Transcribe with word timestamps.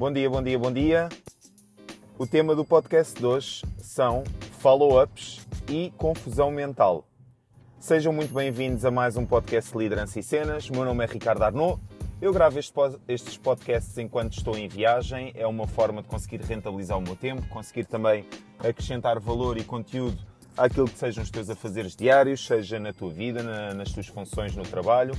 Bom 0.00 0.10
dia, 0.10 0.30
bom 0.30 0.42
dia, 0.42 0.58
bom 0.58 0.72
dia. 0.72 1.08
O 2.16 2.26
tema 2.26 2.54
do 2.54 2.64
podcast 2.64 3.14
de 3.14 3.26
hoje 3.26 3.62
são 3.82 4.24
follow-ups 4.58 5.46
e 5.68 5.92
confusão 5.98 6.50
mental. 6.50 7.06
Sejam 7.78 8.10
muito 8.10 8.32
bem-vindos 8.32 8.86
a 8.86 8.90
mais 8.90 9.18
um 9.18 9.26
podcast 9.26 9.70
de 9.70 9.76
Liderança 9.76 10.18
e 10.18 10.22
Cenas. 10.22 10.70
Meu 10.70 10.86
nome 10.86 11.04
é 11.04 11.06
Ricardo 11.06 11.42
Arnaud. 11.42 11.78
Eu 12.18 12.32
gravo 12.32 12.58
estes 12.58 13.36
podcasts 13.36 13.98
enquanto 13.98 14.38
estou 14.38 14.56
em 14.56 14.68
viagem. 14.68 15.34
É 15.34 15.46
uma 15.46 15.66
forma 15.66 16.00
de 16.00 16.08
conseguir 16.08 16.40
rentabilizar 16.40 16.96
o 16.96 17.02
meu 17.02 17.14
tempo, 17.14 17.46
conseguir 17.50 17.84
também 17.84 18.24
acrescentar 18.58 19.20
valor 19.20 19.58
e 19.58 19.64
conteúdo 19.64 20.16
àquilo 20.56 20.88
que 20.88 20.98
sejam 20.98 21.22
os 21.22 21.30
teus 21.30 21.50
afazeres 21.50 21.94
diários, 21.94 22.46
seja 22.46 22.80
na 22.80 22.94
tua 22.94 23.10
vida, 23.10 23.42
na, 23.42 23.74
nas 23.74 23.92
tuas 23.92 24.06
funções 24.06 24.56
no 24.56 24.62
trabalho. 24.62 25.14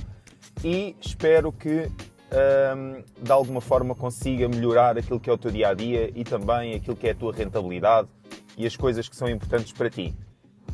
E 0.64 0.96
espero 1.00 1.52
que 1.52 1.88
um, 2.32 3.02
de 3.22 3.30
alguma 3.32 3.60
forma 3.60 3.94
consiga 3.94 4.48
melhorar 4.48 4.96
aquilo 4.96 5.20
que 5.20 5.28
é 5.28 5.32
o 5.32 5.38
teu 5.38 5.50
dia 5.50 5.68
a 5.68 5.74
dia 5.74 6.10
e 6.14 6.24
também 6.24 6.74
aquilo 6.74 6.96
que 6.96 7.06
é 7.06 7.10
a 7.10 7.14
tua 7.14 7.32
rentabilidade 7.32 8.08
e 8.56 8.66
as 8.66 8.76
coisas 8.76 9.08
que 9.08 9.16
são 9.16 9.28
importantes 9.28 9.72
para 9.72 9.90
ti. 9.90 10.14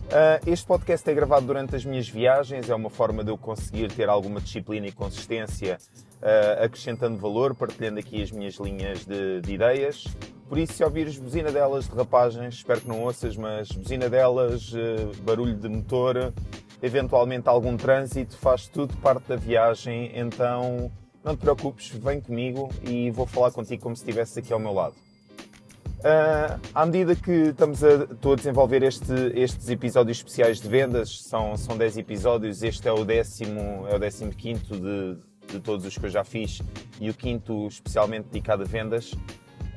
Uh, 0.09 0.41
este 0.51 0.67
podcast 0.67 1.09
é 1.11 1.13
gravado 1.13 1.45
durante 1.45 1.77
as 1.77 1.85
minhas 1.85 2.09
viagens, 2.09 2.71
é 2.71 2.75
uma 2.75 2.89
forma 2.89 3.23
de 3.23 3.31
eu 3.31 3.37
conseguir 3.37 3.93
ter 3.93 4.09
alguma 4.09 4.41
disciplina 4.41 4.87
e 4.87 4.93
consistência, 4.93 5.77
uh, 6.23 6.65
acrescentando 6.65 7.19
valor, 7.19 7.55
partilhando 7.55 7.99
aqui 7.99 8.23
as 8.23 8.31
minhas 8.31 8.55
linhas 8.55 9.05
de, 9.05 9.43
de, 9.43 9.53
ideias. 9.53 10.07
Por 10.49 10.57
isso, 10.57 10.73
se 10.73 10.83
ouvires 10.83 11.19
buzina 11.19 11.53
delas 11.53 11.87
de 11.87 11.95
rapagens, 11.95 12.55
espero 12.55 12.81
que 12.81 12.89
não 12.89 13.03
ouças, 13.03 13.37
mas 13.37 13.69
buzina 13.71 14.09
delas, 14.09 14.73
uh, 14.73 15.23
barulho 15.25 15.55
de 15.55 15.69
motor, 15.69 16.33
eventualmente 16.83 17.47
algum 17.47 17.77
trânsito, 17.77 18.35
faz 18.39 18.67
tudo 18.67 18.97
parte 18.99 19.29
da 19.29 19.37
viagem, 19.37 20.11
então 20.15 20.91
não 21.25 21.37
te 21.37 21.41
preocupes, 21.41 21.91
vem 21.91 22.21
comigo 22.21 22.71
e 22.83 23.11
vou 23.11 23.27
falar 23.27 23.51
contigo 23.51 23.83
como 23.83 23.97
se 23.97 24.03
estivesse 24.03 24.39
aqui 24.39 24.53
ao 24.53 24.59
meu 24.59 24.73
lado. 24.73 24.95
Uh, 25.99 26.61
à 26.73 26.87
medida 26.87 27.17
que 27.17 27.49
estamos 27.49 27.83
a, 27.83 28.05
estou 28.05 28.35
a 28.35 28.37
desenvolver 28.37 28.85
este, 28.85 29.13
estes 29.35 29.69
episódios 29.69 30.19
especiais 30.19 30.61
de 30.61 30.69
vendas, 30.69 31.23
são, 31.23 31.57
são 31.57 31.77
10 31.77 31.99
episódios, 31.99 32.63
este 32.63 32.87
é 32.87 32.93
o 32.93 33.05
décimo, 33.05 33.85
é 33.89 33.97
o 33.97 33.99
décimo 33.99 34.31
quinto 34.33 34.77
de, 34.77 35.17
de 35.53 35.61
todos 35.61 35.85
os 35.85 35.99
que 35.99 36.07
eu 36.07 36.11
já 36.11 36.23
fiz 36.23 36.63
e 37.01 37.11
o 37.11 37.15
quinto 37.15 37.67
especialmente 37.67 38.27
dedicado 38.27 38.63
a 38.63 38.67
vendas. 38.67 39.13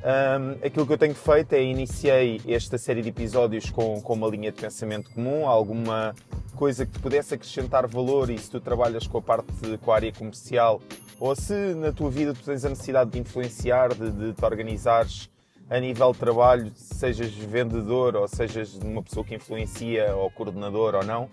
Um, 0.04 0.64
aquilo 0.64 0.86
que 0.86 0.92
eu 0.92 0.98
tenho 0.98 1.14
feito 1.14 1.52
é 1.54 1.62
iniciei 1.62 2.40
esta 2.46 2.78
série 2.78 3.02
de 3.02 3.08
episódios 3.08 3.70
com, 3.70 4.00
com 4.00 4.14
uma 4.14 4.28
linha 4.28 4.52
de 4.52 4.60
pensamento 4.60 5.10
comum, 5.10 5.48
alguma 5.48 6.14
coisa 6.52 6.86
que 6.86 6.98
pudesse 6.98 7.34
acrescentar 7.34 7.86
valor 7.86 8.30
e 8.30 8.38
se 8.38 8.50
tu 8.50 8.60
trabalhas 8.60 9.06
com 9.06 9.18
a 9.18 9.22
parte 9.22 9.46
com 9.78 9.92
a 9.92 9.94
área 9.94 10.12
comercial 10.12 10.80
ou 11.18 11.36
se 11.36 11.74
na 11.74 11.92
tua 11.92 12.10
vida 12.10 12.34
tu 12.34 12.40
tens 12.42 12.64
a 12.64 12.68
necessidade 12.68 13.10
de 13.10 13.18
influenciar, 13.18 13.94
de, 13.94 14.10
de 14.10 14.32
te 14.32 14.44
organizares 14.44 15.30
a 15.70 15.78
nível 15.78 16.12
de 16.12 16.18
trabalho, 16.18 16.72
sejas 16.74 17.30
vendedor 17.32 18.16
ou 18.16 18.28
sejas 18.28 18.74
uma 18.74 19.02
pessoa 19.02 19.24
que 19.24 19.34
influencia 19.34 20.14
ou 20.14 20.30
coordenador 20.30 20.96
ou 20.96 21.04
não. 21.04 21.28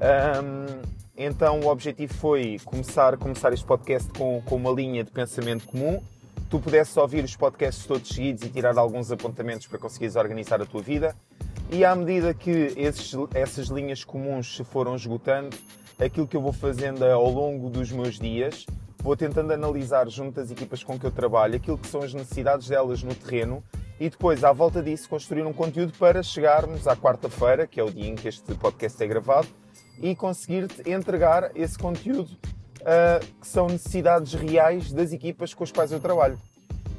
Um, 0.00 0.82
então 1.16 1.60
o 1.60 1.66
objetivo 1.66 2.14
foi 2.14 2.58
começar, 2.64 3.16
começar 3.16 3.52
este 3.52 3.66
podcast 3.66 4.08
com, 4.12 4.40
com 4.42 4.56
uma 4.56 4.70
linha 4.70 5.04
de 5.04 5.10
pensamento 5.10 5.66
comum. 5.66 6.02
Tu 6.50 6.58
pudesses 6.58 6.96
ouvir 6.96 7.24
os 7.24 7.36
podcasts 7.36 7.84
todos 7.84 8.08
seguidos 8.08 8.42
e 8.42 8.48
tirar 8.48 8.76
alguns 8.78 9.12
apontamentos 9.12 9.66
para 9.66 9.78
conseguires 9.78 10.16
organizar 10.16 10.60
a 10.62 10.66
tua 10.66 10.80
vida. 10.80 11.14
E 11.70 11.84
à 11.84 11.94
medida 11.94 12.32
que 12.32 12.72
esses, 12.76 13.12
essas 13.34 13.68
linhas 13.68 14.02
comuns 14.02 14.56
se 14.56 14.64
foram 14.64 14.96
esgotando, 14.96 15.54
aquilo 15.98 16.26
que 16.26 16.36
eu 16.36 16.40
vou 16.40 16.52
fazendo 16.52 17.04
ao 17.04 17.30
longo 17.30 17.68
dos 17.68 17.92
meus 17.92 18.18
dias 18.18 18.64
vou 19.02 19.16
tentando 19.16 19.52
analisar 19.52 20.08
junto 20.08 20.40
às 20.40 20.50
equipas 20.50 20.82
com 20.82 20.98
que 20.98 21.06
eu 21.06 21.10
trabalho 21.10 21.56
aquilo 21.56 21.78
que 21.78 21.86
são 21.86 22.02
as 22.02 22.12
necessidades 22.12 22.68
delas 22.68 23.02
no 23.02 23.14
terreno 23.14 23.62
e 24.00 24.08
depois, 24.08 24.44
à 24.44 24.52
volta 24.52 24.82
disso, 24.82 25.08
construir 25.08 25.44
um 25.44 25.52
conteúdo 25.52 25.92
para 25.98 26.22
chegarmos 26.22 26.86
à 26.86 26.96
quarta-feira, 26.96 27.66
que 27.66 27.80
é 27.80 27.82
o 27.82 27.90
dia 27.90 28.08
em 28.08 28.14
que 28.14 28.28
este 28.28 28.54
podcast 28.54 29.02
é 29.02 29.06
gravado, 29.06 29.48
e 30.00 30.14
conseguir 30.14 30.68
entregar 30.86 31.50
esse 31.56 31.76
conteúdo 31.76 32.30
uh, 32.80 33.24
que 33.40 33.46
são 33.46 33.66
necessidades 33.66 34.34
reais 34.34 34.92
das 34.92 35.12
equipas 35.12 35.54
com 35.54 35.64
as 35.64 35.72
quais 35.72 35.92
eu 35.92 36.00
trabalho. 36.00 36.38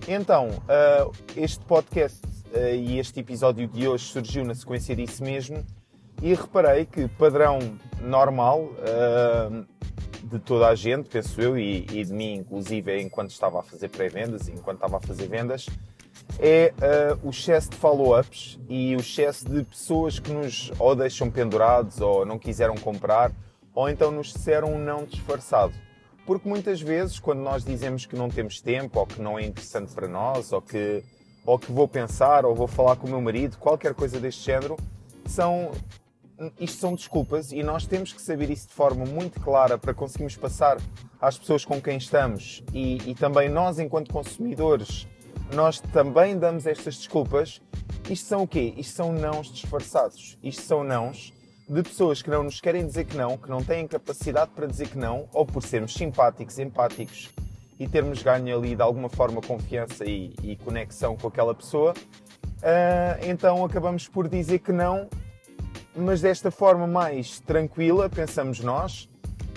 Então, 0.07 0.49
uh, 0.49 1.11
este 1.35 1.63
podcast 1.65 2.19
uh, 2.53 2.75
e 2.75 2.99
este 2.99 3.19
episódio 3.19 3.67
de 3.67 3.87
hoje 3.87 4.05
surgiu 4.05 4.43
na 4.43 4.55
sequência 4.55 4.95
disso 4.95 5.23
mesmo 5.23 5.65
e 6.21 6.33
reparei 6.33 6.85
que 6.85 7.07
padrão 7.07 7.59
normal 8.01 8.69
de 10.23 10.37
toda 10.39 10.67
a 10.67 10.75
gente, 10.75 11.07
penso 11.09 11.39
eu, 11.41 11.57
e, 11.57 11.85
e 11.91 12.03
de 12.03 12.13
mim, 12.13 12.35
inclusive, 12.35 13.01
enquanto 13.01 13.31
estava 13.31 13.59
a 13.59 13.63
fazer 13.63 13.87
pré-vendas, 13.87 14.47
enquanto 14.49 14.77
estava 14.77 14.97
a 14.97 14.99
fazer 14.99 15.27
vendas, 15.27 15.65
é 16.37 16.73
uh, 16.77 17.27
o 17.27 17.31
excesso 17.31 17.69
de 17.69 17.77
follow-ups 17.77 18.59
e 18.69 18.95
o 18.95 18.99
excesso 18.99 19.49
de 19.49 19.63
pessoas 19.63 20.19
que 20.19 20.31
nos 20.31 20.71
ou 20.77 20.95
deixam 20.95 21.31
pendurados 21.31 21.99
ou 21.99 22.25
não 22.25 22.37
quiseram 22.37 22.75
comprar 22.75 23.31
ou 23.79 23.87
então 23.87 24.11
nos 24.11 24.33
disseram 24.33 24.73
um 24.73 24.77
não 24.77 25.05
disfarçado. 25.05 25.73
Porque 26.25 26.49
muitas 26.49 26.81
vezes, 26.81 27.17
quando 27.17 27.39
nós 27.39 27.63
dizemos 27.63 28.05
que 28.05 28.13
não 28.13 28.27
temos 28.27 28.59
tempo 28.59 28.99
ou 28.99 29.07
que 29.07 29.21
não 29.21 29.39
é 29.39 29.45
interessante 29.45 29.93
para 29.93 30.05
nós 30.05 30.51
ou 30.51 30.61
que, 30.61 31.01
ou 31.45 31.57
que 31.57 31.71
vou 31.71 31.87
pensar 31.87 32.43
ou 32.43 32.53
vou 32.53 32.67
falar 32.67 32.97
com 32.97 33.07
o 33.07 33.09
meu 33.09 33.21
marido, 33.21 33.57
qualquer 33.57 33.93
coisa 33.93 34.19
deste 34.19 34.43
género, 34.43 34.75
são 35.25 35.71
isto 36.59 36.77
são 36.77 36.93
desculpas 36.93 37.53
e 37.53 37.63
nós 37.63 37.87
temos 37.87 38.11
que 38.11 38.21
saber 38.21 38.49
isso 38.49 38.67
de 38.67 38.73
forma 38.73 39.05
muito 39.05 39.39
clara 39.39 39.77
para 39.77 39.93
conseguirmos 39.93 40.35
passar 40.35 40.77
às 41.21 41.37
pessoas 41.37 41.63
com 41.63 41.81
quem 41.81 41.97
estamos 41.97 42.61
e, 42.73 42.97
e 43.09 43.15
também 43.15 43.47
nós, 43.47 43.79
enquanto 43.79 44.11
consumidores, 44.11 45.07
nós 45.53 45.79
também 45.79 46.37
damos 46.37 46.67
estas 46.67 46.97
desculpas. 46.97 47.61
Isto 48.09 48.27
são 48.27 48.43
o 48.43 48.47
quê? 48.47 48.73
Isto 48.75 48.93
são 48.93 49.13
nãos 49.13 49.49
disfarçados. 49.49 50.37
Isto 50.43 50.63
são 50.63 50.83
nãos 50.83 51.31
de 51.69 51.83
pessoas 51.83 52.21
que 52.21 52.29
não 52.29 52.43
nos 52.43 52.59
querem 52.59 52.85
dizer 52.85 53.05
que 53.05 53.15
não, 53.15 53.37
que 53.37 53.49
não 53.49 53.63
têm 53.63 53.87
capacidade 53.87 54.51
para 54.55 54.65
dizer 54.65 54.87
que 54.87 54.97
não, 54.97 55.27
ou 55.31 55.45
por 55.45 55.61
sermos 55.61 55.93
simpáticos, 55.93 56.57
empáticos 56.57 57.29
e 57.79 57.87
termos 57.87 58.23
ganho 58.23 58.57
ali 58.57 58.75
de 58.75 58.81
alguma 58.81 59.07
forma 59.07 59.39
confiança 59.39 60.03
e, 60.03 60.33
e 60.41 60.55
conexão 60.55 61.15
com 61.15 61.27
aquela 61.27 61.53
pessoa, 61.53 61.93
uh, 61.93 63.25
então 63.25 63.63
acabamos 63.63 64.07
por 64.07 64.27
dizer 64.27 64.59
que 64.59 64.71
não 64.71 65.07
mas 65.95 66.21
desta 66.21 66.49
forma 66.49 66.87
mais 66.87 67.39
tranquila, 67.41 68.09
pensamos 68.09 68.59
nós, 68.61 69.09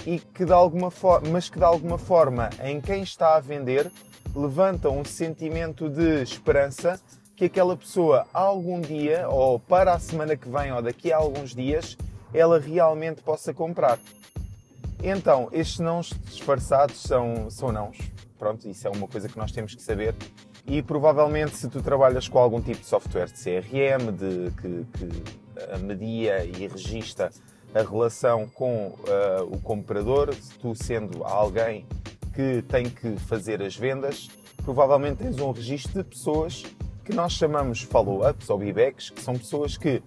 e 0.07 0.19
que 0.19 0.45
de 0.45 0.53
alguma 0.53 0.91
forma, 0.91 1.29
mas 1.31 1.49
que 1.49 1.59
de 1.59 1.65
alguma 1.65 1.99
forma 1.99 2.51
em 2.63 2.81
quem 2.81 3.03
está 3.03 3.37
a 3.37 3.41
vender 3.41 3.91
levanta 4.35 4.91
um 4.91 5.05
sentimento 5.05 5.89
de 5.89 6.23
esperança 6.23 7.01
que 7.43 7.47
aquela 7.47 7.77
pessoa 7.77 8.25
algum 8.33 8.81
dia 8.81 9.29
ou 9.29 9.59
para 9.59 9.95
a 9.95 9.99
semana 9.99 10.37
que 10.37 10.49
vem 10.49 10.73
ou 10.73 10.81
daqui 10.81 11.13
a 11.13 11.17
alguns 11.17 11.53
dias 11.53 11.99
ela 12.33 12.61
realmente 12.61 13.21
possa 13.21 13.53
comprar. 13.53 13.99
Então, 15.03 15.49
estes 15.51 15.81
nãos 15.81 16.13
disfarçados 16.27 17.03
são, 17.03 17.51
são 17.51 17.73
nãos. 17.73 17.99
Pronto, 18.39 18.69
isso 18.69 18.87
é 18.87 18.91
uma 18.93 19.09
coisa 19.09 19.29
que 19.29 19.37
nós 19.37 19.51
temos 19.51 19.75
que 19.75 19.83
saber. 19.83 20.15
E 20.65 20.81
provavelmente 20.83 21.57
se 21.57 21.69
tu 21.69 21.83
trabalhas 21.83 22.29
com 22.29 22.39
algum 22.39 22.61
tipo 22.61 22.79
de 22.79 22.87
software 22.87 23.27
de 23.27 23.33
CRM, 23.33 24.13
de, 24.13 24.53
que, 24.61 24.87
que 24.97 25.79
media 25.79 26.45
e 26.45 26.69
registra 26.69 27.31
a 27.75 27.83
relação 27.83 28.49
com 28.51 28.87
uh, 28.87 29.43
o 29.51 29.59
comprador, 29.61 30.33
tu 30.61 30.77
sendo 30.77 31.25
alguém 31.25 31.87
que 32.37 32.63
tem 32.63 32.89
que 32.89 33.17
fazer 33.17 33.61
as 33.61 33.75
vendas, 33.75 34.29
provavelmente 34.65 35.25
tens 35.25 35.41
um 35.41 35.51
registro 35.51 36.05
de 36.05 36.09
pessoas 36.09 36.63
que 37.05 37.15
nós 37.15 37.33
chamamos 37.33 37.83
follow-ups 37.83 38.49
ou 38.51 38.59
buybacks, 38.59 39.11
que 39.11 39.21
são 39.21 39.35
pessoas 39.35 39.77
que 39.77 40.03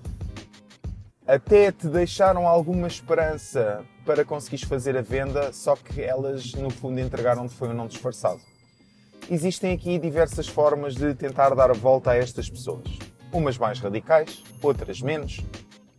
até 1.28 1.72
te 1.72 1.88
deixaram 1.88 2.47
alguma 2.47 2.88
esperança 2.88 3.83
para 4.06 4.23
conseguires 4.23 4.63
fazer 4.66 4.95
a 4.95 5.01
venda, 5.01 5.51
só 5.51 5.75
que 5.75 6.01
elas 6.01 6.53
no 6.53 6.69
fundo 6.69 7.00
entregaram-te 7.00 7.53
foi 7.53 7.69
um 7.69 7.74
não 7.74 7.88
disfarçado. 7.88 8.39
Existem 9.30 9.74
aqui 9.74 9.97
diversas 9.97 10.47
formas 10.47 10.95
de 10.95 11.15
tentar 11.15 11.56
dar 11.56 11.71
a 11.71 11.74
volta 11.74 12.12
a 12.12 12.15
estas 12.15 12.50
pessoas 12.50 12.83
umas 13.36 13.57
mais 13.57 13.80
radicais, 13.80 14.41
outras 14.62 15.01
menos, 15.01 15.41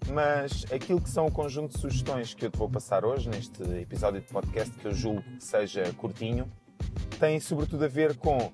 mas 0.08 0.64
aquilo 0.72 1.00
que 1.00 1.10
são 1.10 1.26
o 1.26 1.30
conjunto 1.30 1.74
de 1.74 1.80
sugestões 1.80 2.32
que 2.32 2.46
eu 2.46 2.50
te 2.50 2.56
vou 2.56 2.68
passar 2.68 3.04
hoje 3.04 3.28
neste 3.28 3.62
episódio 3.78 4.22
de 4.22 4.26
podcast, 4.28 4.72
que 4.78 4.86
eu 4.86 4.94
julgo 4.94 5.22
que 5.22 5.44
seja 5.44 5.92
curtinho, 5.94 6.50
tem 7.20 7.38
sobretudo 7.38 7.84
a 7.84 7.88
ver 7.88 8.16
com 8.16 8.50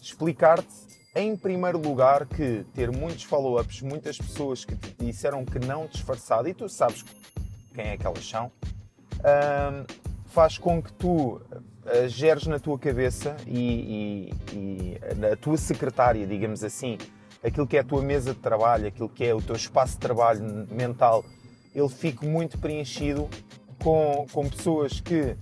explicar-te, 0.00 0.87
em 1.18 1.36
primeiro 1.36 1.78
lugar, 1.78 2.26
que 2.26 2.64
ter 2.74 2.90
muitos 2.92 3.24
follow-ups, 3.24 3.82
muitas 3.82 4.16
pessoas 4.16 4.64
que 4.64 4.76
te 4.76 4.94
disseram 5.04 5.44
que 5.44 5.58
não 5.58 5.86
disfarçado, 5.86 6.48
e 6.48 6.54
tu 6.54 6.68
sabes 6.68 7.04
quem 7.74 7.88
é 7.88 7.96
que 7.96 8.06
elas 8.06 8.24
são, 8.24 8.52
faz 10.26 10.56
com 10.56 10.80
que 10.80 10.92
tu 10.92 11.36
uh, 11.36 12.08
geres 12.08 12.46
na 12.46 12.58
tua 12.58 12.78
cabeça 12.78 13.36
e, 13.46 14.30
e, 14.52 14.56
e 14.56 14.98
a 15.32 15.36
tua 15.36 15.56
secretária, 15.56 16.26
digamos 16.26 16.62
assim, 16.62 16.96
aquilo 17.42 17.66
que 17.66 17.76
é 17.76 17.80
a 17.80 17.84
tua 17.84 18.02
mesa 18.02 18.32
de 18.32 18.40
trabalho, 18.40 18.86
aquilo 18.86 19.08
que 19.08 19.24
é 19.24 19.34
o 19.34 19.42
teu 19.42 19.56
espaço 19.56 19.94
de 19.94 19.98
trabalho 19.98 20.68
mental, 20.70 21.24
ele 21.74 21.88
fique 21.88 22.26
muito 22.26 22.58
preenchido 22.58 23.28
com, 23.82 24.26
com 24.32 24.48
pessoas 24.48 25.00
que 25.00 25.36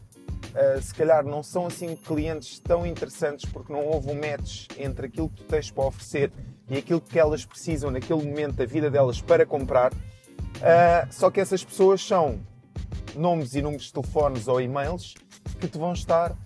uh, 0.55 0.81
se 0.81 0.95
calhar 0.95 1.25
não 1.25 1.43
são 1.43 1.67
assim 1.67 1.97
clientes 1.97 2.59
tão 2.59 2.87
interessantes 2.87 3.45
porque 3.51 3.73
não 3.73 3.85
houve 3.85 4.11
um 4.11 4.15
match 4.15 4.67
entre 4.79 5.07
aquilo 5.07 5.29
que 5.29 5.37
tu 5.37 5.45
tens 5.45 5.71
para 5.71 5.85
oferecer 5.85 6.33
e 6.69 6.77
aquilo 6.77 7.01
que 7.01 7.19
elas 7.19 7.45
precisam 7.45 7.91
naquele 7.91 8.23
momento 8.23 8.57
da 8.57 8.67
vida 8.67 8.91
delas 8.91 9.21
para 9.21 9.47
comprar. 9.47 9.93
Uh, 9.93 11.13
só 11.13 11.31
que 11.31 11.41
essas 11.41 11.65
pessoas 11.65 12.05
são 12.05 12.41
nomes 13.15 13.55
e 13.55 13.63
números 13.63 13.87
de 13.87 13.93
telefones 13.93 14.49
ou 14.49 14.61
e-mails 14.61 15.15
que 15.61 15.69
te 15.69 15.79
vão 15.79 15.93
estar 15.93 16.37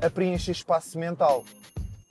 a 0.00 0.10
preencher 0.10 0.52
espaço 0.52 0.98
mental. 0.98 1.44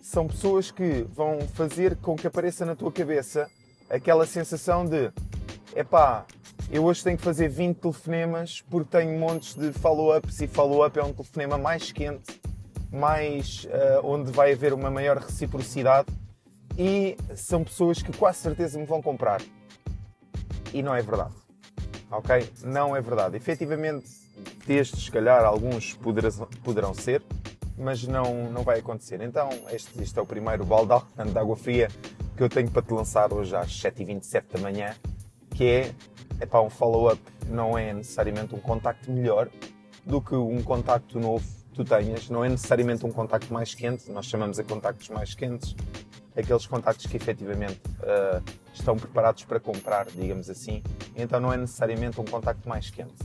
São 0.02 0.28
pessoas 0.28 0.72
que 0.72 1.06
vão 1.14 1.40
fazer 1.54 1.96
com 1.98 2.16
que 2.16 2.28
apareça 2.28 2.66
na 2.66 2.76
tua 2.76 2.92
cabeça 2.92 3.50
aquela 3.90 4.26
sensação 4.26 4.86
de 4.86 5.12
epá, 5.76 6.26
eu 6.72 6.86
hoje 6.86 7.04
tenho 7.04 7.18
que 7.18 7.24
fazer 7.24 7.48
20 7.48 7.78
telefonemas 7.78 8.62
porque 8.70 8.98
tenho 8.98 9.20
montes 9.20 9.56
de 9.56 9.74
follow-ups 9.74 10.40
e 10.42 10.48
follow-up 10.48 10.98
é 11.00 11.04
um 11.04 11.12
telefonema 11.12 11.58
mais 11.58 11.92
quente, 11.92 12.40
mais 12.92 13.66
uh, 13.66 14.06
onde 14.06 14.32
vai 14.32 14.54
haver 14.54 14.74
uma 14.74 14.92
maior 14.92 15.18
reciprocidade 15.18 16.08
e 16.78 17.18
são 17.36 17.64
pessoas 17.64 18.02
que 18.02 18.16
quase 18.16 18.40
certeza 18.40 18.78
me 18.78 18.86
vão 18.86 19.02
comprar. 19.02 19.42
E 20.74 20.84
não 20.84 20.96
é 20.96 21.02
verdade. 21.02 21.34
Ok? 22.12 22.50
Não 22.64 22.96
é 22.96 23.02
verdade. 23.02 23.36
Efetivamente, 23.36 24.08
destes, 24.66 25.06
se 25.06 25.12
calhar, 25.12 25.44
alguns 25.44 25.94
poderão, 26.64 26.94
ser, 26.94 27.24
mas 27.78 28.06
não, 28.06 28.52
não 28.52 28.64
vai 28.64 28.80
acontecer. 28.80 29.22
Então, 29.22 29.50
este, 29.72 30.02
este 30.02 30.18
é 30.18 30.22
o 30.22 30.26
primeiro 30.26 30.64
balde 30.66 30.94
de 31.32 31.38
água 31.38 31.56
fria 31.56 31.90
que 32.38 32.44
eu 32.44 32.48
tenho 32.50 32.70
para 32.72 32.82
te 32.82 32.94
lançar 32.94 33.34
hoje 33.34 33.56
às 33.56 33.70
7h27 33.70 34.44
da 34.54 34.60
manhã, 34.60 34.96
que 35.54 35.66
é, 35.66 35.92
para 36.46 36.62
um 36.62 36.70
follow-up, 36.70 37.22
não 37.48 37.78
é 37.78 37.94
necessariamente 37.94 38.56
um 38.56 38.60
contacto 38.60 39.12
melhor 39.12 39.50
do 40.06 40.22
que 40.22 40.36
um 40.36 40.62
contacto 40.64 41.20
novo 41.20 41.46
que 41.46 41.76
tu 41.76 41.84
tenhas, 41.84 42.30
não 42.30 42.44
é 42.44 42.50
necessariamente 42.50 43.06
um 43.06 43.12
contacto 43.12 43.54
mais 43.54 43.74
quente, 43.74 44.12
nós 44.12 44.26
chamamos 44.26 44.60
a 44.60 44.64
contactos 44.64 45.10
mais 45.10 45.34
quentes, 45.34 45.76
aqueles 46.36 46.66
contactos 46.66 47.06
que 47.06 47.18
efetivamente 47.18 47.82
uh, 48.00 48.44
estão 48.74 48.98
preparados 48.98 49.44
para 49.44 49.60
comprar, 49.60 50.06
digamos 50.08 50.50
assim, 50.50 50.82
então 51.16 51.40
não 51.40 51.52
é 51.52 51.58
necessariamente 51.58 52.20
um 52.20 52.26
contacto 52.26 52.68
mais 52.68 52.90
quente. 52.90 53.18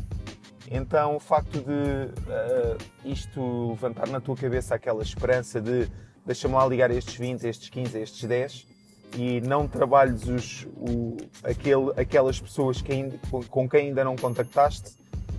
Então 0.71 1.17
o 1.17 1.21
facto 1.21 1.61
de 1.61 1.71
uh, 1.71 2.79
isto 3.05 3.71
levantar 3.71 4.09
na 4.09 4.21
tua 4.21 4.37
cabeça 4.37 4.75
aquela 4.75 5.03
esperança 5.03 5.61
de 5.61 5.89
deixa-me 6.25 6.55
lá 6.55 6.67
ligar 6.67 6.91
estes 6.91 7.15
20, 7.17 7.45
estes 7.45 7.69
15, 7.69 7.99
estes 7.99 8.25
10 8.25 8.74
e 9.17 9.41
não 9.41 9.67
trabalhes 9.69 10.27
os, 10.27 10.67
o, 10.77 11.17
aquele, 11.43 11.93
aquelas 11.97 12.41
pessoas 12.41 12.81
que 12.83 12.93
ainda, 12.93 13.19
com 13.49 13.69
quem 13.69 13.89
ainda 13.89 14.05
não 14.05 14.17
contactaste, 14.17 14.93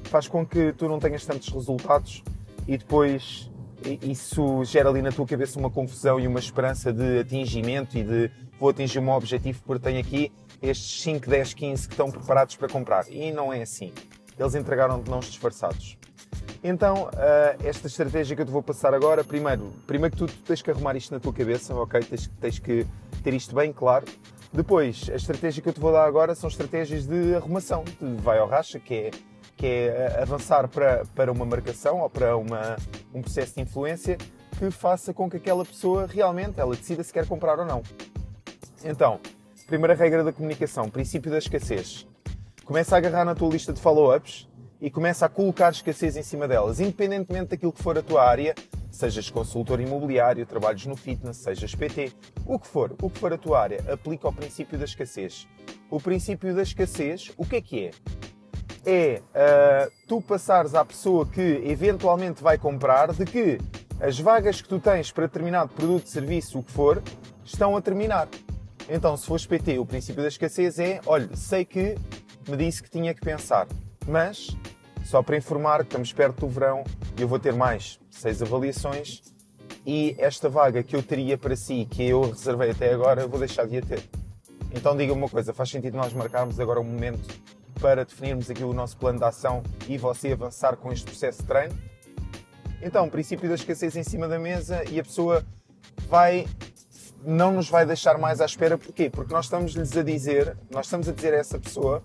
faz 0.05 0.27
com 0.27 0.45
que 0.45 0.73
tu 0.73 0.87
não 0.87 0.99
tenhas 0.99 1.25
tantos 1.25 1.49
resultados 1.49 2.23
e 2.67 2.77
depois 2.77 3.51
isso 4.01 4.63
gera 4.63 4.89
ali 4.89 5.01
na 5.01 5.11
tua 5.11 5.25
cabeça 5.25 5.59
uma 5.59 5.69
confusão 5.69 6.19
e 6.19 6.27
uma 6.27 6.39
esperança 6.39 6.91
de 6.91 7.19
atingimento 7.19 7.97
e 7.97 8.03
de 8.03 8.31
vou 8.59 8.69
atingir 8.69 8.99
o 8.99 9.01
meu 9.01 9.13
objetivo 9.13 9.61
porque 9.65 9.83
tenho 9.83 9.99
aqui 9.99 10.31
estes 10.61 11.01
5, 11.01 11.29
10, 11.29 11.53
15 11.53 11.87
que 11.87 11.93
estão 11.93 12.09
preparados 12.09 12.55
para 12.55 12.67
comprar. 12.67 13.05
E 13.09 13.31
não 13.31 13.53
é 13.53 13.61
assim 13.61 13.91
eles 14.37 14.55
entregaram 14.55 15.01
de 15.01 15.09
nós 15.09 15.25
disfarçados. 15.25 15.97
Então, 16.63 17.09
eh, 17.15 17.57
esta 17.63 17.87
estratégia 17.87 18.35
que 18.35 18.41
eu 18.41 18.45
te 18.45 18.51
vou 18.51 18.63
passar 18.63 18.93
agora, 18.93 19.23
primeiro, 19.23 19.71
primeiro 19.85 20.15
que 20.15 20.17
tudo, 20.17 20.33
tens 20.45 20.61
que 20.61 20.71
arrumar 20.71 20.95
isto 20.95 21.13
na 21.13 21.19
tua 21.19 21.31
cabeça, 21.31 21.75
ok? 21.75 22.01
Tens, 22.01 22.27
tens 22.41 22.59
que 22.59 22.85
ter 23.25 23.33
isto 23.33 23.55
bem 23.55 23.73
claro. 23.73 24.05
Depois, 24.53 25.09
a 25.11 25.15
estratégia 25.15 25.61
que 25.61 25.67
eu 25.67 25.73
te 25.73 25.79
vou 25.79 25.91
dar 25.91 26.05
agora 26.05 26.35
são 26.35 26.47
estratégias 26.47 27.07
de 27.07 27.33
arrumação, 27.33 27.83
de 27.83 28.21
vai 28.21 28.37
ao 28.37 28.47
racha, 28.47 28.79
que 28.79 28.93
é, 28.93 29.11
que 29.57 29.65
é 29.65 29.87
eh, 29.87 30.21
avançar 30.21 30.67
para, 30.67 31.03
para 31.15 31.31
uma 31.31 31.43
marcação 31.43 32.01
ou 32.01 32.09
para 32.09 32.37
uma, 32.37 32.77
um 33.11 33.23
processo 33.23 33.55
de 33.55 33.61
influência 33.61 34.15
que 34.59 34.69
faça 34.69 35.11
com 35.11 35.27
que 35.27 35.37
aquela 35.37 35.65
pessoa 35.65 36.05
realmente 36.05 36.59
ela 36.59 36.75
decida 36.75 37.03
se 37.03 37.11
quer 37.11 37.27
comprar 37.27 37.57
ou 37.57 37.65
não. 37.65 37.81
Então, 38.83 39.19
primeira 39.65 39.95
regra 39.95 40.23
da 40.23 40.31
comunicação, 40.31 40.87
princípio 40.87 41.31
da 41.31 41.39
escassez 41.39 42.07
começa 42.63 42.95
a 42.95 42.99
agarrar 42.99 43.25
na 43.25 43.33
tua 43.33 43.49
lista 43.49 43.73
de 43.73 43.81
follow-ups 43.81 44.47
e 44.79 44.91
começa 44.91 45.25
a 45.25 45.29
colocar 45.29 45.71
escassez 45.71 46.15
em 46.15 46.23
cima 46.23 46.47
delas, 46.47 46.79
independentemente 46.79 47.49
daquilo 47.49 47.73
que 47.73 47.81
for 47.81 47.97
a 47.97 48.03
tua 48.03 48.23
área, 48.23 48.53
sejas 48.95 49.29
consultor 49.29 49.79
imobiliário, 49.81 50.45
trabalhos 50.45 50.85
no 50.85 50.95
fitness, 50.95 51.37
sejas 51.37 51.75
PT, 51.75 52.13
o 52.45 52.57
que 52.57 52.67
for, 52.67 52.95
o 53.01 53.09
que 53.09 53.19
for 53.19 53.33
a 53.33 53.37
tua 53.37 53.59
área, 53.59 53.83
aplica 53.91 54.27
o 54.27 54.33
princípio 54.33 54.77
da 54.77 54.85
escassez. 54.85 55.47
O 55.89 55.99
princípio 55.99 56.55
da 56.55 56.61
escassez, 56.61 57.31
o 57.37 57.45
que 57.45 57.57
é 57.57 57.61
que 57.61 57.85
é? 57.87 57.91
É 58.87 59.19
uh, 59.19 59.91
tu 60.07 60.21
passares 60.21 60.75
à 60.75 60.85
pessoa 60.85 61.25
que 61.25 61.41
eventualmente 61.65 62.41
vai 62.41 62.57
comprar 62.57 63.11
de 63.11 63.25
que 63.25 63.57
as 63.99 64.19
vagas 64.19 64.61
que 64.61 64.69
tu 64.69 64.79
tens 64.79 65.11
para 65.11 65.25
determinado 65.25 65.73
produto, 65.73 66.07
serviço, 66.07 66.59
o 66.59 66.63
que 66.63 66.71
for, 66.71 67.01
estão 67.43 67.75
a 67.75 67.81
terminar. 67.81 68.29
Então, 68.87 69.17
se 69.17 69.25
fores 69.25 69.45
PT, 69.45 69.79
o 69.79 69.85
princípio 69.85 70.21
da 70.21 70.27
escassez 70.27 70.79
é, 70.79 71.01
olha, 71.05 71.35
sei 71.35 71.65
que 71.65 71.95
me 72.47 72.55
disse 72.55 72.83
que 72.83 72.89
tinha 72.89 73.13
que 73.13 73.21
pensar. 73.21 73.67
Mas, 74.07 74.55
só 75.05 75.21
para 75.21 75.37
informar 75.37 75.79
que 75.79 75.85
estamos 75.85 76.11
perto 76.11 76.41
do 76.41 76.47
verão 76.47 76.83
e 77.17 77.21
eu 77.21 77.27
vou 77.27 77.39
ter 77.39 77.53
mais 77.53 77.99
seis 78.09 78.41
avaliações 78.41 79.21
e 79.85 80.15
esta 80.17 80.49
vaga 80.49 80.81
que 80.81 80.95
eu 80.95 81.03
teria 81.03 81.37
para 81.37 81.55
si, 81.55 81.87
que 81.89 82.03
eu 82.03 82.31
reservei 82.31 82.71
até 82.71 82.91
agora, 82.91 83.21
eu 83.21 83.29
vou 83.29 83.39
deixar 83.39 83.67
de 83.67 83.77
a 83.77 83.81
ter. 83.83 84.03
Então 84.73 84.97
diga-me 84.97 85.19
uma 85.19 85.29
coisa, 85.29 85.53
faz 85.53 85.69
sentido 85.69 85.95
nós 85.95 86.11
marcarmos 86.11 86.59
agora 86.59 86.81
um 86.81 86.83
momento 86.83 87.39
para 87.79 88.03
definirmos 88.03 88.49
aqui 88.49 88.63
o 88.63 88.73
nosso 88.73 88.97
plano 88.97 89.19
de 89.19 89.25
ação 89.25 89.61
e 89.87 89.95
você 89.97 90.31
avançar 90.31 90.75
com 90.75 90.91
este 90.91 91.05
processo 91.05 91.41
de 91.43 91.47
treino? 91.47 91.77
Então, 92.81 93.07
princípio 93.09 93.47
da 93.47 93.55
escassez 93.55 93.95
em 93.95 94.03
cima 94.03 94.27
da 94.27 94.39
mesa 94.39 94.83
e 94.89 94.99
a 94.99 95.03
pessoa 95.03 95.45
vai 96.09 96.47
não 97.23 97.53
nos 97.53 97.69
vai 97.69 97.85
deixar 97.85 98.17
mais 98.17 98.39
à 98.39 98.45
espera. 98.45 98.77
Porquê? 98.77 99.09
Porque 99.09 99.33
nós 99.33 99.45
estamos-lhes 99.45 99.97
a 99.97 100.03
dizer, 100.03 100.55
nós 100.69 100.85
estamos 100.85 101.09
a 101.09 101.11
dizer 101.11 101.33
a 101.33 101.37
essa 101.37 101.59
pessoa 101.59 102.03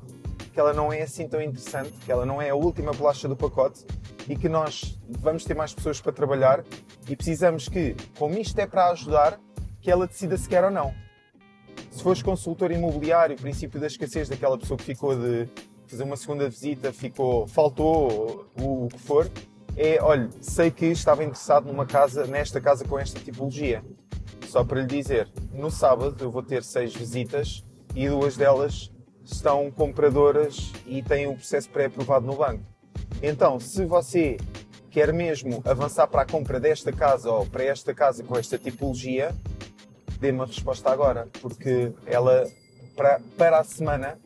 que 0.60 0.62
ela 0.62 0.74
não 0.74 0.92
é 0.92 1.00
assim 1.00 1.26
tão 1.26 1.40
interessante, 1.40 1.90
que 2.04 2.12
ela 2.12 2.26
não 2.26 2.40
é 2.40 2.50
a 2.50 2.54
última 2.54 2.92
bolacha 2.92 3.26
do 3.26 3.34
pacote 3.34 3.86
e 4.28 4.36
que 4.36 4.46
nós 4.46 5.00
vamos 5.08 5.42
ter 5.42 5.54
mais 5.54 5.72
pessoas 5.72 6.02
para 6.02 6.12
trabalhar 6.12 6.62
e 7.08 7.16
precisamos 7.16 7.66
que, 7.66 7.96
como 8.18 8.36
isto 8.36 8.58
é 8.58 8.66
para 8.66 8.90
ajudar, 8.90 9.40
que 9.80 9.90
ela 9.90 10.06
decida 10.06 10.36
se 10.36 10.46
quer 10.46 10.62
ou 10.62 10.70
não. 10.70 10.94
Se 11.90 12.02
fores 12.02 12.22
consultor 12.22 12.70
imobiliário, 12.70 13.36
o 13.36 13.40
princípio 13.40 13.80
da 13.80 13.86
escassez 13.86 14.28
daquela 14.28 14.58
pessoa 14.58 14.76
que 14.76 14.84
ficou 14.84 15.16
de 15.16 15.48
fazer 15.86 16.02
uma 16.04 16.16
segunda 16.16 16.46
visita, 16.46 16.92
ficou, 16.92 17.46
faltou 17.46 18.46
o, 18.60 18.84
o 18.84 18.88
que 18.88 18.98
for, 18.98 19.30
é, 19.78 19.98
olha, 20.02 20.28
sei 20.42 20.70
que 20.70 20.86
estava 20.86 21.24
interessado 21.24 21.64
numa 21.68 21.86
casa, 21.86 22.26
nesta 22.26 22.60
casa 22.60 22.84
com 22.84 22.98
esta 22.98 23.18
tipologia. 23.18 23.82
Só 24.46 24.62
para 24.62 24.82
lhe 24.82 24.86
dizer, 24.86 25.26
no 25.54 25.70
sábado 25.70 26.16
eu 26.20 26.30
vou 26.30 26.42
ter 26.42 26.62
seis 26.62 26.94
visitas 26.94 27.64
e 27.94 28.06
duas 28.10 28.36
delas 28.36 28.92
estão 29.32 29.70
compradoras 29.70 30.72
e 30.86 31.02
têm 31.02 31.26
o 31.26 31.32
um 31.32 31.36
processo 31.36 31.68
pré-aprovado 31.70 32.26
no 32.26 32.36
banco. 32.36 32.64
Então, 33.22 33.60
se 33.60 33.84
você 33.84 34.36
quer 34.90 35.12
mesmo 35.12 35.62
avançar 35.64 36.06
para 36.06 36.22
a 36.22 36.26
compra 36.26 36.58
desta 36.58 36.92
casa 36.92 37.30
ou 37.30 37.46
para 37.46 37.64
esta 37.64 37.94
casa 37.94 38.24
com 38.24 38.36
esta 38.36 38.58
tipologia, 38.58 39.34
dê 40.18 40.30
uma 40.30 40.46
resposta 40.46 40.90
agora, 40.90 41.28
porque 41.40 41.92
ela, 42.06 42.46
para, 42.96 43.20
para 43.36 43.58
a 43.60 43.64
semana, 43.64 44.18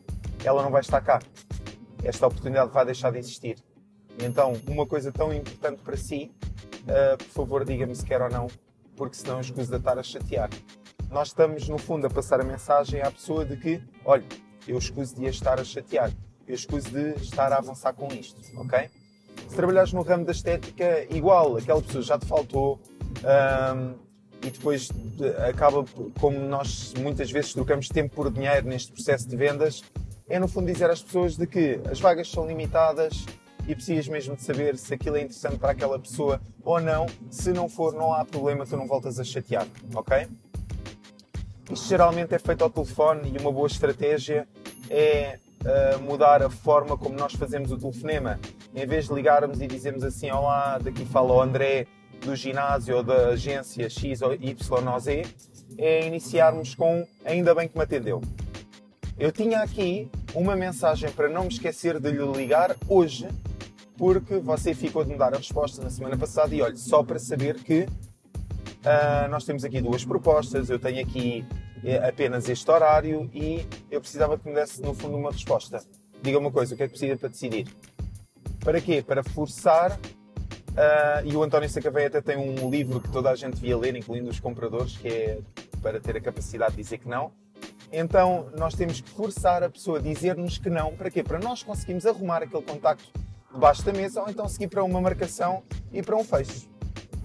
ela 0.43 0.63
não 0.63 0.71
vai 0.71 0.81
estar 0.81 1.01
cá. 1.01 1.19
Esta 2.03 2.27
oportunidade 2.27 2.71
vai 2.71 2.85
deixar 2.85 3.11
de 3.11 3.19
existir. 3.19 3.57
Então, 4.19 4.53
uma 4.67 4.85
coisa 4.85 5.11
tão 5.11 5.33
importante 5.33 5.81
para 5.81 5.97
si, 5.97 6.31
uh, 6.83 7.17
por 7.17 7.27
favor, 7.27 7.65
diga-me 7.65 7.95
se 7.95 8.05
quer 8.05 8.21
ou 8.21 8.29
não, 8.29 8.47
porque 8.95 9.15
senão 9.15 9.41
escuso 9.41 9.69
de 9.69 9.77
estar 9.77 9.97
a 9.97 10.03
chatear. 10.03 10.49
Nós 11.09 11.29
estamos, 11.29 11.67
no 11.69 11.77
fundo, 11.77 12.07
a 12.07 12.09
passar 12.09 12.41
a 12.41 12.43
mensagem 12.43 13.01
à 13.01 13.11
pessoa 13.11 13.45
de 13.45 13.57
que, 13.57 13.81
olha, 14.03 14.25
eu 14.67 14.77
escuso 14.77 15.15
de 15.15 15.25
a 15.25 15.29
estar 15.29 15.59
a 15.59 15.63
chatear, 15.63 16.11
eu 16.47 16.55
escuso 16.55 16.89
de 16.89 17.21
estar 17.21 17.51
a 17.51 17.57
avançar 17.57 17.93
com 17.93 18.07
isto, 18.13 18.39
ok? 18.57 18.89
Se 19.47 19.55
trabalhares 19.55 19.93
no 19.93 20.01
ramo 20.01 20.25
da 20.25 20.31
estética, 20.31 21.05
igual, 21.09 21.57
aquela 21.57 21.81
pessoa 21.81 22.03
já 22.03 22.17
te 22.17 22.25
faltou 22.25 22.79
um, 23.23 23.93
e 24.41 24.49
depois 24.49 24.89
acaba, 25.47 25.83
como 26.19 26.39
nós 26.39 26.93
muitas 26.99 27.31
vezes 27.31 27.53
trocamos 27.53 27.89
tempo 27.89 28.15
por 28.15 28.31
dinheiro 28.31 28.67
neste 28.67 28.91
processo 28.91 29.27
de 29.27 29.35
vendas, 29.35 29.83
é 30.27 30.39
no 30.39 30.47
fundo 30.47 30.71
dizer 30.71 30.89
às 30.89 31.01
pessoas 31.01 31.35
de 31.35 31.45
que 31.45 31.79
as 31.89 31.99
vagas 31.99 32.29
são 32.29 32.47
limitadas 32.47 33.25
e 33.67 33.75
precisas 33.75 34.07
mesmo 34.07 34.35
de 34.35 34.43
saber 34.43 34.77
se 34.77 34.93
aquilo 34.93 35.17
é 35.17 35.21
interessante 35.21 35.57
para 35.57 35.71
aquela 35.71 35.99
pessoa 35.99 36.41
ou 36.63 36.79
não. 36.79 37.05
Se 37.29 37.51
não 37.51 37.67
for, 37.67 37.93
não 37.93 38.13
há 38.13 38.23
problema, 38.23 38.65
tu 38.65 38.77
não 38.77 38.87
voltas 38.87 39.19
a 39.19 39.23
chatear, 39.23 39.67
ok? 39.93 40.27
Isto 41.71 41.87
geralmente 41.87 42.33
é 42.33 42.39
feito 42.39 42.63
ao 42.63 42.69
telefone 42.69 43.33
e 43.33 43.37
uma 43.39 43.51
boa 43.51 43.67
estratégia 43.67 44.47
é 44.89 45.39
uh, 45.61 45.99
mudar 46.01 46.41
a 46.43 46.49
forma 46.49 46.97
como 46.97 47.15
nós 47.15 47.33
fazemos 47.33 47.71
o 47.71 47.77
telefonema. 47.77 48.39
Em 48.73 48.85
vez 48.85 49.07
de 49.07 49.13
ligarmos 49.13 49.61
e 49.61 49.67
dizermos 49.67 50.03
assim: 50.03 50.29
Olá, 50.31 50.77
daqui 50.77 51.05
fala 51.05 51.33
o 51.33 51.41
André 51.41 51.87
do 52.23 52.35
ginásio 52.35 52.97
ou 52.97 53.03
da 53.03 53.29
agência 53.29 53.89
X 53.89 54.21
ou 54.21 54.33
Y 54.33 54.87
ou 54.87 54.99
Z, 54.99 55.23
é 55.77 56.07
iniciarmos 56.07 56.73
com 56.73 57.05
Ainda 57.23 57.53
bem 57.53 57.67
que 57.67 57.77
me 57.77 57.83
atendeu. 57.83 58.21
Eu 59.17 59.31
tinha 59.31 59.59
aqui 59.59 60.09
uma 60.33 60.55
mensagem 60.55 61.09
para 61.11 61.29
não 61.29 61.43
me 61.43 61.49
esquecer 61.49 61.99
de 61.99 62.11
lhe 62.11 62.25
ligar 62.33 62.75
hoje 62.87 63.27
porque 63.97 64.37
você 64.39 64.73
ficou 64.73 65.03
de 65.03 65.11
me 65.11 65.17
dar 65.17 65.33
a 65.33 65.37
resposta 65.37 65.81
na 65.81 65.89
semana 65.89 66.17
passada 66.17 66.53
e 66.53 66.61
olha, 66.61 66.75
só 66.75 67.01
para 67.01 67.17
saber 67.17 67.55
que 67.55 67.81
uh, 67.81 69.29
nós 69.29 69.45
temos 69.45 69.63
aqui 69.63 69.81
duas 69.81 70.03
propostas, 70.03 70.69
eu 70.69 70.77
tenho 70.77 71.01
aqui 71.01 71.45
eh, 71.83 72.07
apenas 72.07 72.47
este 72.49 72.69
horário 72.69 73.29
e 73.33 73.65
eu 73.91 73.99
precisava 73.99 74.37
que 74.37 74.47
me 74.47 74.55
desse 74.55 74.81
no 74.81 74.93
fundo 74.93 75.17
uma 75.17 75.31
resposta. 75.31 75.81
Diga 76.21 76.39
uma 76.39 76.51
coisa, 76.51 76.73
o 76.73 76.77
que 76.77 76.83
é 76.83 76.87
que 76.87 76.91
precisa 76.91 77.17
para 77.17 77.29
decidir? 77.29 77.67
Para 78.59 78.81
quê? 78.81 79.03
Para 79.05 79.23
forçar, 79.23 79.91
uh, 79.91 81.25
e 81.25 81.35
o 81.35 81.43
António 81.43 81.69
Sacavém 81.69 82.05
até 82.05 82.21
tem 82.21 82.37
um 82.37 82.69
livro 82.69 82.99
que 82.99 83.11
toda 83.11 83.29
a 83.29 83.35
gente 83.35 83.55
devia 83.55 83.77
ler, 83.77 83.95
incluindo 83.95 84.29
os 84.29 84.39
compradores, 84.39 84.97
que 84.97 85.07
é 85.07 85.39
para 85.81 85.99
ter 85.99 86.17
a 86.17 86.21
capacidade 86.21 86.75
de 86.75 86.81
dizer 86.81 86.97
que 86.97 87.07
não. 87.07 87.31
Então 87.91 88.49
nós 88.57 88.73
temos 88.73 88.99
que 88.99 89.09
forçar 89.09 89.61
a 89.61 89.69
pessoa 89.69 89.99
a 89.99 90.01
dizer-nos 90.01 90.57
que 90.57 90.69
não. 90.69 90.95
Para 90.95 91.11
quê? 91.11 91.23
Para 91.23 91.39
nós 91.39 91.61
conseguirmos 91.61 92.05
arrumar 92.05 92.41
aquele 92.41 92.63
contacto 92.63 93.05
debaixo 93.53 93.83
da 93.83 93.93
mesa 93.93 94.21
ou 94.21 94.29
então 94.29 94.47
seguir 94.49 94.67
para 94.67 94.83
uma 94.83 94.99
marcação 94.99 95.63
e 95.93 96.01
para 96.01 96.15
um 96.15 96.23
fecho. 96.23 96.67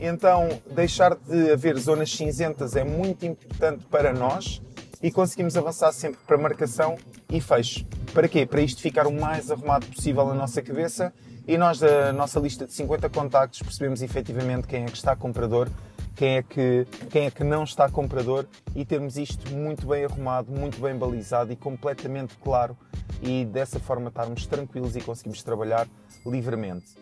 Então, 0.00 0.49
deixar 0.75 1.14
de 1.14 1.52
haver 1.52 1.76
zonas 1.76 2.11
cinzentas 2.11 2.75
é 2.75 2.83
muito 2.83 3.26
importante 3.26 3.85
para 3.85 4.14
nós 4.14 4.62
e 5.02 5.11
conseguimos 5.11 5.59
avançar 5.59 5.92
sempre 5.92 6.19
para 6.26 6.38
marcação 6.38 6.97
e 7.28 7.38
fecho. 7.38 7.85
Para 8.14 8.26
quê? 8.26 8.47
Para 8.47 8.62
isto 8.62 8.80
ficar 8.80 9.07
o 9.07 9.12
mais 9.12 9.50
arrumado 9.50 9.85
possível 9.87 10.25
na 10.26 10.35
nossa 10.35 10.62
cabeça 10.62 11.12
e 11.47 11.59
nós, 11.59 11.80
da 11.80 12.14
nossa 12.14 12.40
lista 12.40 12.66
de 12.66 12.73
50 12.73 13.11
contactos, 13.11 13.61
percebemos 13.61 14.00
efetivamente 14.00 14.66
quem 14.66 14.85
é 14.85 14.87
que 14.87 14.97
está 14.97 15.14
comprador, 15.14 15.69
quem 16.16 16.37
é 16.37 16.42
que, 16.42 16.87
quem 17.11 17.26
é 17.26 17.30
que 17.30 17.45
não 17.45 17.64
está 17.64 17.87
comprador 17.87 18.47
e 18.75 18.87
termos 18.87 19.19
isto 19.19 19.54
muito 19.54 19.87
bem 19.87 20.07
arrumado, 20.07 20.50
muito 20.50 20.80
bem 20.80 20.97
balizado 20.97 21.52
e 21.52 21.57
completamente 21.57 22.37
claro 22.38 22.75
e 23.21 23.45
dessa 23.45 23.78
forma 23.78 24.09
estarmos 24.09 24.47
tranquilos 24.47 24.97
e 24.97 25.02
conseguimos 25.02 25.42
trabalhar 25.42 25.87
livremente. 26.25 26.97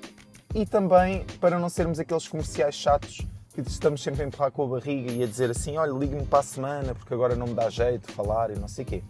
E 0.54 0.64
também 0.64 1.24
para 1.40 1.58
não 1.58 1.68
sermos 1.68 1.98
aqueles 1.98 2.26
comerciais 2.26 2.74
chatos 2.74 3.20
que 3.54 3.60
estamos 3.60 4.02
sempre 4.02 4.22
a 4.22 4.26
empurrar 4.26 4.50
com 4.50 4.64
a 4.64 4.66
barriga 4.66 5.10
e 5.10 5.22
a 5.22 5.26
dizer 5.26 5.50
assim: 5.50 5.76
olha, 5.76 5.92
ligue-me 5.92 6.24
para 6.24 6.40
a 6.40 6.42
semana 6.42 6.94
porque 6.94 7.12
agora 7.12 7.34
não 7.34 7.48
me 7.48 7.54
dá 7.54 7.68
jeito 7.68 8.06
de 8.06 8.12
falar 8.12 8.50
e 8.50 8.56
não 8.56 8.68
sei 8.68 8.84
o 8.84 8.88
quê. 8.88 9.02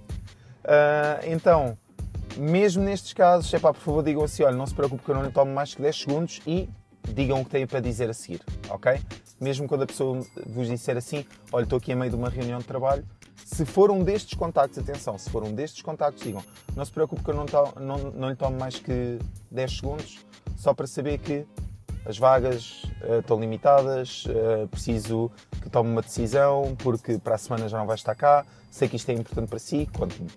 Uh, 0.64 1.26
então, 1.26 1.78
mesmo 2.36 2.82
nestes 2.82 3.12
casos, 3.12 3.52
é 3.52 3.58
pá, 3.58 3.72
por 3.72 3.80
favor, 3.80 4.02
digam 4.02 4.24
assim: 4.24 4.42
olha, 4.42 4.56
não 4.56 4.66
se 4.66 4.74
preocupe 4.74 5.04
que 5.04 5.10
eu 5.10 5.14
não 5.14 5.24
lhe 5.24 5.30
tomo 5.30 5.52
mais 5.52 5.74
que 5.74 5.82
10 5.82 6.00
segundos 6.00 6.40
e 6.46 6.68
digam 7.12 7.40
o 7.40 7.44
que 7.44 7.50
têm 7.50 7.66
para 7.66 7.80
dizer 7.80 8.10
a 8.10 8.14
seguir, 8.14 8.42
ok? 8.68 9.00
Mesmo 9.40 9.68
quando 9.68 9.82
a 9.82 9.86
pessoa 9.86 10.20
vos 10.46 10.66
disser 10.66 10.96
assim: 10.96 11.24
olha, 11.52 11.64
estou 11.64 11.76
aqui 11.76 11.92
a 11.92 11.96
meio 11.96 12.10
de 12.10 12.16
uma 12.16 12.28
reunião 12.28 12.58
de 12.58 12.64
trabalho, 12.64 13.04
se 13.44 13.64
for 13.64 13.90
um 13.90 14.02
destes 14.02 14.36
contactos, 14.38 14.78
atenção, 14.78 15.16
se 15.16 15.30
for 15.30 15.42
um 15.44 15.54
destes 15.54 15.82
contactos, 15.82 16.22
digam: 16.22 16.42
não 16.74 16.84
se 16.84 16.92
preocupe 16.92 17.22
que 17.22 17.30
eu 17.30 17.34
não, 17.34 17.46
to, 17.46 17.80
não, 17.80 17.98
não 18.12 18.28
lhe 18.30 18.36
tomo 18.36 18.58
mais 18.58 18.78
que 18.78 19.18
10 19.50 19.76
segundos, 19.76 20.18
só 20.58 20.74
para 20.74 20.88
saber 20.88 21.18
que 21.18 21.46
as 22.04 22.18
vagas 22.18 22.82
uh, 23.02 23.20
estão 23.20 23.38
limitadas, 23.38 24.24
uh, 24.26 24.66
preciso 24.68 25.30
que 25.62 25.70
tome 25.70 25.90
uma 25.90 26.02
decisão, 26.02 26.74
porque 26.78 27.16
para 27.16 27.36
a 27.36 27.38
semana 27.38 27.68
já 27.68 27.78
não 27.78 27.86
vai 27.86 27.94
estar 27.94 28.14
cá, 28.14 28.44
sei 28.70 28.88
que 28.88 28.96
isto 28.96 29.08
é 29.10 29.14
importante 29.14 29.48
para 29.48 29.58
si, 29.58 29.88
conte-me. 29.96 30.28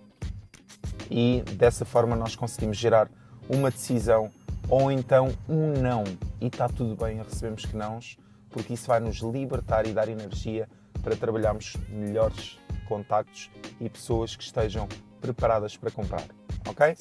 E 1.09 1.41
dessa 1.55 1.83
forma 1.83 2.15
nós 2.15 2.35
conseguimos 2.35 2.77
gerar 2.77 3.09
uma 3.49 3.71
decisão 3.71 4.31
ou 4.69 4.91
então 4.91 5.33
um 5.49 5.73
não. 5.81 6.03
E 6.39 6.47
está 6.47 6.69
tudo 6.69 6.95
bem, 6.95 7.17
recebemos 7.17 7.65
que 7.65 7.75
nãos, 7.75 8.17
porque 8.51 8.73
isso 8.73 8.87
vai 8.87 8.99
nos 8.99 9.17
libertar 9.17 9.87
e 9.87 9.91
dar 9.91 10.07
energia 10.07 10.69
para 11.01 11.15
trabalharmos 11.15 11.75
melhores 11.89 12.59
contactos 12.87 13.49
e 13.79 13.89
pessoas 13.89 14.35
que 14.35 14.43
estejam 14.43 14.87
preparadas 15.19 15.75
para 15.75 15.89
comprar, 15.89 16.23
ok? 16.67 16.95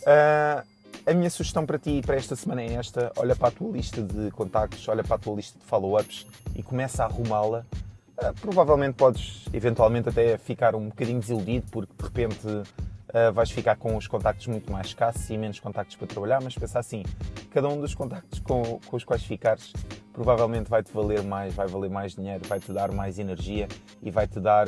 Uh, 0.00 0.73
a 1.06 1.12
minha 1.12 1.30
sugestão 1.30 1.66
para 1.66 1.78
ti 1.78 2.00
para 2.04 2.16
esta 2.16 2.34
semana 2.34 2.62
é 2.62 2.74
esta: 2.74 3.12
olha 3.16 3.36
para 3.36 3.48
a 3.48 3.50
tua 3.50 3.70
lista 3.72 4.02
de 4.02 4.30
contactos, 4.30 4.86
olha 4.88 5.04
para 5.04 5.16
a 5.16 5.18
tua 5.18 5.36
lista 5.36 5.58
de 5.58 5.64
follow-ups 5.64 6.26
e 6.54 6.62
começa 6.62 7.02
a 7.02 7.06
arrumá-la. 7.06 7.64
Uh, 8.16 8.32
provavelmente 8.40 8.94
podes 8.94 9.44
eventualmente 9.52 10.08
até 10.08 10.38
ficar 10.38 10.74
um 10.74 10.88
bocadinho 10.88 11.18
desiludido 11.18 11.66
porque 11.70 11.92
de 11.98 12.04
repente 12.04 12.46
uh, 12.46 13.32
vais 13.32 13.50
ficar 13.50 13.76
com 13.76 13.96
os 13.96 14.06
contactos 14.06 14.46
muito 14.46 14.70
mais 14.70 14.86
escassos 14.88 15.28
e 15.30 15.36
menos 15.36 15.58
contactos 15.58 15.96
para 15.96 16.06
trabalhar, 16.06 16.40
mas 16.40 16.54
pensa 16.54 16.78
assim, 16.78 17.02
cada 17.50 17.68
um 17.68 17.80
dos 17.80 17.92
contactos 17.92 18.38
com, 18.38 18.78
com 18.86 18.96
os 18.96 19.02
quais 19.02 19.24
ficares 19.24 19.72
provavelmente 20.12 20.70
vai-te 20.70 20.92
valer 20.92 21.24
mais, 21.24 21.54
vai 21.54 21.66
valer 21.66 21.90
mais 21.90 22.14
dinheiro, 22.14 22.46
vai-te 22.46 22.72
dar 22.72 22.92
mais 22.92 23.18
energia 23.18 23.66
e 24.00 24.12
vai-te 24.12 24.38
dar, 24.38 24.66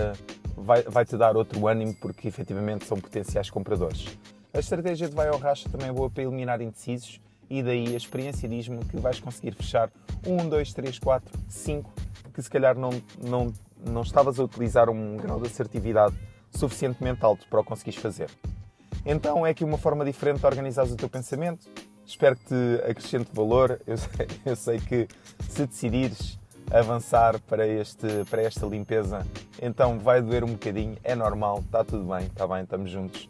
vai, 0.56 0.82
vai-te 0.82 1.16
dar 1.16 1.36
outro 1.36 1.68
ânimo 1.68 1.94
porque 1.94 2.26
efetivamente 2.26 2.84
são 2.84 3.00
potenciais 3.00 3.48
compradores. 3.48 4.18
A 4.56 4.58
estratégia 4.58 5.06
de 5.06 5.14
vai 5.14 5.28
ao 5.28 5.36
racha 5.36 5.68
também 5.68 5.88
é 5.88 5.92
boa 5.92 6.08
para 6.08 6.22
eliminar 6.22 6.62
indecisos 6.62 7.20
e 7.50 7.62
daí 7.62 7.92
a 7.92 7.96
experiência 7.98 8.48
diz-me 8.48 8.82
que 8.86 8.96
vais 8.96 9.20
conseguir 9.20 9.54
fechar 9.54 9.90
1, 10.26 10.48
2, 10.48 10.72
3, 10.72 10.98
4, 10.98 11.38
5 11.46 11.92
que 12.32 12.40
se 12.40 12.48
calhar 12.48 12.74
não, 12.74 12.88
não, 13.22 13.52
não 13.86 14.00
estavas 14.00 14.40
a 14.40 14.44
utilizar 14.44 14.88
um 14.88 15.18
grau 15.18 15.38
de 15.38 15.46
assertividade 15.46 16.16
suficientemente 16.50 17.22
alto 17.22 17.46
para 17.50 17.60
o 17.60 17.64
conseguires 17.64 18.00
fazer. 18.00 18.30
Então 19.04 19.46
é 19.46 19.50
aqui 19.50 19.62
uma 19.62 19.76
forma 19.76 20.06
diferente 20.06 20.40
de 20.40 20.46
organizar 20.46 20.86
o 20.86 20.96
teu 20.96 21.10
pensamento. 21.10 21.68
Espero 22.06 22.34
que 22.34 22.46
te 22.46 22.90
acrescente 22.90 23.28
valor. 23.34 23.78
Eu 23.86 23.98
sei, 23.98 24.26
eu 24.46 24.56
sei 24.56 24.80
que 24.80 25.06
se 25.50 25.66
decidires 25.66 26.38
avançar 26.70 27.38
para, 27.40 27.68
este, 27.68 28.06
para 28.30 28.40
esta 28.40 28.64
limpeza, 28.64 29.24
então 29.60 29.98
vai 29.98 30.22
doer 30.22 30.44
um 30.44 30.52
bocadinho, 30.52 30.96
é 31.04 31.14
normal, 31.14 31.60
está 31.60 31.84
tudo 31.84 32.04
bem, 32.04 32.26
está 32.26 32.46
bem, 32.46 32.62
estamos 32.62 32.90
juntos. 32.90 33.28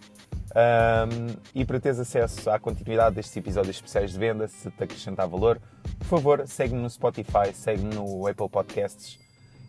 Um, 0.57 1.37
e 1.55 1.67
para 1.67 1.79
teres 1.79 1.99
acesso 1.99 2.49
à 2.49 2.59
continuidade 2.59 3.17
destes 3.17 3.37
episódios 3.37 3.77
especiais 3.77 4.13
de 4.13 4.19
venda, 4.19 4.49
se 4.49 4.71
te 4.71 4.85
acrescentar 4.85 5.29
valor, 5.29 5.61
por 5.99 6.07
favor, 6.07 6.47
segue-me 6.47 6.81
no 6.81 6.89
Spotify, 6.89 7.53
segue-me 7.53 7.95
no 7.95 8.27
Apple 8.27 8.49
Podcasts 8.49 9.19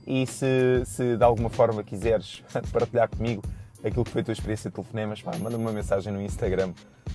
e 0.06 0.25
se, 0.25 0.86
se 0.86 1.17
de 1.17 1.24
alguma 1.25 1.50
forma 1.50 1.84
quiseres 1.84 2.41
partilhar 2.72 3.10
comigo 3.10 3.44
aquilo 3.84 4.06
que 4.06 4.12
foi 4.12 4.22
a 4.22 4.24
tua 4.24 4.32
experiência 4.32 4.70
de 4.70 4.75
telefonemas, 4.75 5.22
manda-me 5.24 5.56
uma 5.56 5.74
mensagem 5.74 6.13
no 6.13 6.22
Instagram. 6.22 6.74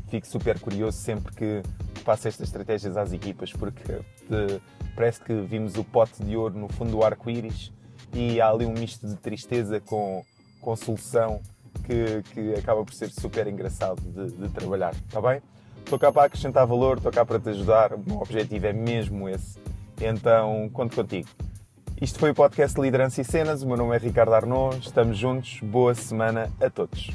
Fico 0.09 0.27
super 0.27 0.61
curioso 0.61 0.99
sempre 0.99 1.35
que 1.35 1.63
passo 2.05 2.29
estas 2.29 2.49
estratégias 2.49 2.95
às 2.99 3.11
equipas, 3.11 3.55
porque 3.55 4.01
te, 4.29 4.61
parece 4.95 5.23
que 5.23 5.33
vimos 5.33 5.77
o 5.77 5.85
pote 5.85 6.23
de 6.23 6.37
ouro 6.37 6.59
no 6.59 6.69
fundo 6.69 6.91
do 6.91 7.03
arco-íris 7.03 7.73
e 8.13 8.39
há 8.39 8.51
ali 8.51 8.67
um 8.67 8.75
misto 8.75 9.07
de 9.07 9.17
tristeza 9.17 9.81
com, 9.81 10.23
com 10.61 10.77
solução 10.77 11.41
que, 11.85 12.23
que 12.33 12.55
acaba 12.55 12.85
por 12.85 12.95
ser 12.95 13.11
super 13.11 13.47
engraçado 13.47 14.01
de, 14.01 14.31
de 14.31 14.49
trabalhar, 14.49 14.95
está 14.95 15.21
bem? 15.21 15.41
Estou 15.85 15.99
cá 15.99 16.13
para 16.13 16.25
acrescentar 16.25 16.67
valor, 16.67 16.97
estou 16.97 17.13
cá 17.13 17.25
para 17.25 17.39
te 17.39 17.51
ajudar, 17.51 17.93
o 17.95 17.99
meu 17.99 18.19
objetivo 18.19 18.67
é 18.67 18.73
mesmo 18.73 19.29
esse. 19.29 19.59
Então, 20.01 20.69
conto 20.73 20.97
contigo. 20.97 21.29
Isto 22.01 22.19
foi 22.19 22.31
o 22.31 22.35
podcast 22.35 22.81
Liderança 22.81 23.21
e 23.21 23.25
Cenas. 23.25 23.63
O 23.63 23.69
meu 23.69 23.77
nome 23.77 23.95
é 23.95 23.99
Ricardo 23.99 24.35
Arnaud. 24.35 24.77
Estamos 24.77 25.17
juntos. 25.17 25.61
Boa 25.63 25.95
semana 25.95 26.51
a 26.61 26.69
todos. 26.69 27.11